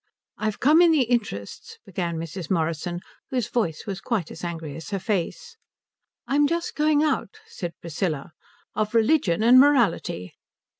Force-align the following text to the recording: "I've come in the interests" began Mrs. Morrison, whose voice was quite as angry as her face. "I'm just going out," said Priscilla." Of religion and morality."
"I've 0.39 0.59
come 0.59 0.81
in 0.81 0.89
the 0.91 1.03
interests" 1.03 1.77
began 1.85 2.17
Mrs. 2.17 2.49
Morrison, 2.49 3.01
whose 3.29 3.47
voice 3.49 3.85
was 3.85 4.01
quite 4.01 4.31
as 4.31 4.43
angry 4.43 4.75
as 4.75 4.89
her 4.89 4.97
face. 4.97 5.57
"I'm 6.25 6.47
just 6.47 6.73
going 6.75 7.03
out," 7.03 7.37
said 7.45 7.75
Priscilla." 7.81 8.31
Of 8.73 8.95
religion 8.95 9.43
and 9.43 9.59
morality." 9.59 10.33